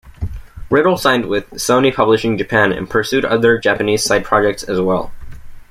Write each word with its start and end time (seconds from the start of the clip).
Ridel 0.71 0.97
signed 0.97 1.27
with 1.27 1.47
Sony 1.51 1.93
Publishing 1.93 2.35
Japan 2.35 2.71
and 2.71 2.89
pursued 2.89 3.23
other 3.23 3.59
Japanese 3.59 4.03
side 4.03 4.23
projects 4.25 4.63
as 4.63 4.81
well. 4.81 5.11